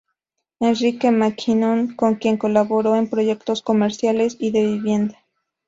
[0.61, 5.19] Enrique MacKinnon, con quien colaboró en proyectos comerciales y de vivienda.